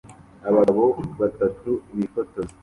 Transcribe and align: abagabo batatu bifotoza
abagabo 0.49 0.85
batatu 1.19 1.69
bifotoza 1.95 2.53